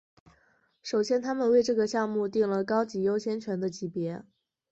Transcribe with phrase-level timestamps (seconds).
[0.81, 4.23] 首先他们为这个项目订了高级优先权的级别。